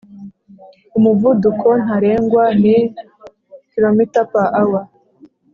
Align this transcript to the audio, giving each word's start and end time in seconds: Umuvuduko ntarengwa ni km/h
Umuvuduko 0.97 1.67
ntarengwa 1.83 2.43
ni 2.61 2.77
km/h 3.71 4.73